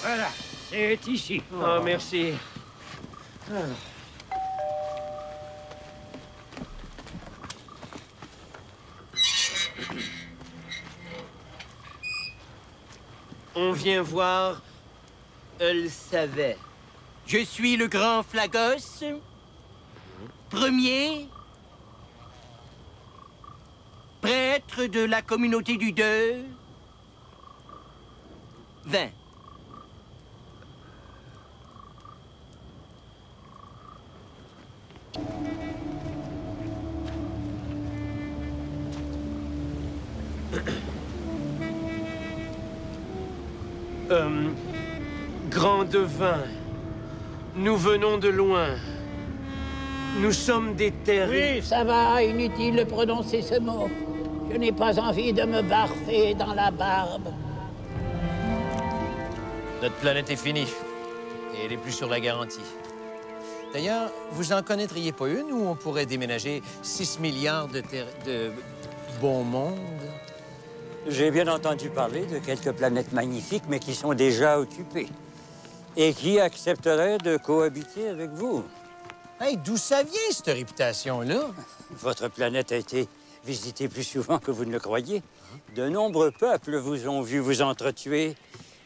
[0.00, 0.28] Voilà,
[0.70, 1.42] c'est ici.
[1.52, 2.32] Oh, merci.
[13.54, 14.62] On vient voir...
[15.60, 16.56] Elle savait.
[17.26, 19.04] Je suis le grand Flagos.
[20.48, 21.28] Premier.
[24.20, 26.44] Prêtre de la communauté du deux.
[28.84, 29.10] Vingt.
[44.10, 44.48] Euh,
[45.50, 46.42] grand devin,
[47.54, 48.68] nous venons de loin.
[50.20, 51.28] Nous sommes des terres...
[51.30, 53.88] Oui, ça va, inutile de prononcer ce mot.
[54.50, 57.28] Je n'ai pas envie de me barfer dans la barbe.
[59.82, 60.68] Notre planète est finie.
[61.54, 62.64] Et elle est plus sur la garantie.
[63.72, 67.82] D'ailleurs, vous en connaîtriez pas une où on pourrait déménager 6 milliards de,
[68.24, 68.50] de
[69.20, 69.76] bon monde?
[71.10, 75.08] J'ai bien entendu parler de quelques planètes magnifiques, mais qui sont déjà occupées.
[75.96, 78.64] Et qui accepteraient de cohabiter avec vous?
[79.40, 81.40] Hey, d'où ça vient, cette réputation-là?
[81.92, 83.08] Votre planète a été
[83.44, 85.22] visitée plus souvent que vous ne le croyez.
[85.74, 88.36] De nombreux peuples vous ont vu vous entretuer.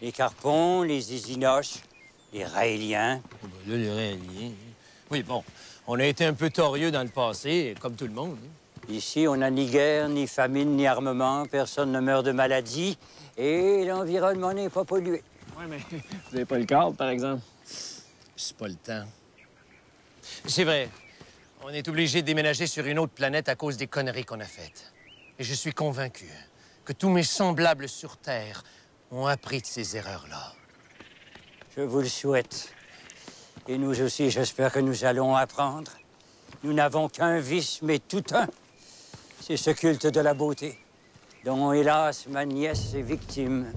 [0.00, 1.78] Les Carpons, les Isinoches,
[2.32, 3.20] les Raéliens.
[3.42, 4.52] Oh, ben là, les Raéliens.
[5.10, 5.42] Oui, bon,
[5.86, 8.38] on a été un peu torieux dans le passé, comme tout le monde.
[8.42, 8.61] hein.
[8.88, 11.46] Ici, on n'a ni guerre, ni famine, ni armement.
[11.46, 12.98] Personne ne meurt de maladie.
[13.36, 15.22] Et l'environnement n'est pas pollué.
[15.58, 15.78] Ouais, mais
[16.30, 17.42] vous avez pas le cadre, par exemple?
[17.64, 19.04] C'est pas le temps.
[20.46, 20.88] C'est vrai.
[21.64, 24.44] On est obligé de déménager sur une autre planète à cause des conneries qu'on a
[24.44, 24.92] faites.
[25.38, 26.26] Et je suis convaincu
[26.84, 28.64] que tous mes semblables sur Terre
[29.12, 30.54] ont appris de ces erreurs-là.
[31.76, 32.74] Je vous le souhaite.
[33.68, 35.92] Et nous aussi, j'espère que nous allons apprendre.
[36.64, 38.48] Nous n'avons qu'un vice, mais tout un.
[39.44, 40.78] C'est ce culte de la beauté,
[41.44, 43.72] dont, hélas, ma nièce est victime.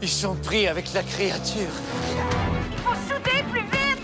[0.00, 1.72] Ils sont pris avec la créature.
[2.84, 3.98] Faut souder plus vite!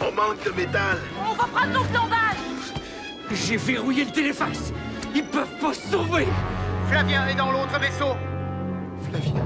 [0.00, 0.98] On manque de métal.
[1.16, 2.74] On va prendre nos plombages!
[3.30, 4.72] J'ai verrouillé le téléfax.
[5.14, 6.26] Ils peuvent pas se sauver.
[6.88, 8.16] Flavien est dans l'autre vaisseau.
[9.08, 9.44] Flavien.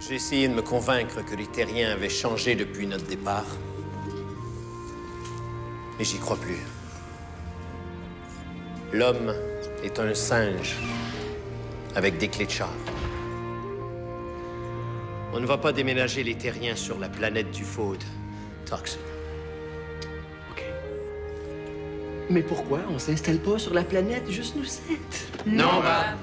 [0.00, 3.46] J'ai essayé de me convaincre que les terriens avaient changé depuis notre départ.
[5.98, 6.58] Mais j'y crois plus.
[8.92, 9.32] L'homme
[9.84, 10.76] est un singe
[11.94, 12.72] avec des clés de char.
[15.32, 17.98] On ne va pas déménager les terriens sur la planète du Faud.
[18.66, 18.98] Tox.
[20.50, 20.64] OK.
[22.30, 25.28] Mais pourquoi on s'installe pas sur la planète juste nous sept?
[25.44, 26.16] Non, bah...